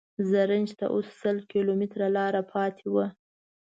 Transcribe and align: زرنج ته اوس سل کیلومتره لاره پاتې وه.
زرنج 0.29 0.69
ته 0.79 0.85
اوس 0.93 1.07
سل 1.21 1.37
کیلومتره 1.51 2.07
لاره 2.15 2.41
پاتې 2.53 2.85
وه. 2.93 3.05